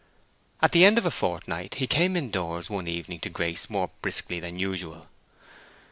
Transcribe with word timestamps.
At 0.63 0.71
the 0.71 0.83
end 0.83 0.97
of 0.97 1.05
a 1.05 1.11
fortnight 1.11 1.75
he 1.75 1.85
came 1.85 2.15
in 2.17 2.31
doors 2.31 2.71
one 2.71 2.87
evening 2.87 3.19
to 3.19 3.29
Grace 3.29 3.69
more 3.69 3.91
briskly 4.01 4.39
than 4.39 4.57
usual. 4.57 5.07